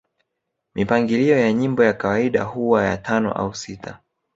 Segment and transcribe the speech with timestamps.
[0.75, 3.99] Mipangilio ya nyimbo ya kawaida huwa ya tano au sita